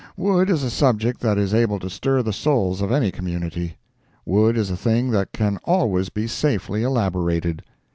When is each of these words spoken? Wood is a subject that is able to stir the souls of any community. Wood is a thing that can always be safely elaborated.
Wood 0.17 0.49
is 0.49 0.63
a 0.63 0.71
subject 0.71 1.21
that 1.21 1.37
is 1.37 1.53
able 1.53 1.77
to 1.77 1.87
stir 1.87 2.23
the 2.23 2.33
souls 2.33 2.81
of 2.81 2.91
any 2.91 3.11
community. 3.11 3.77
Wood 4.25 4.57
is 4.57 4.71
a 4.71 4.75
thing 4.75 5.11
that 5.11 5.31
can 5.31 5.59
always 5.63 6.09
be 6.09 6.25
safely 6.25 6.81
elaborated. 6.81 7.61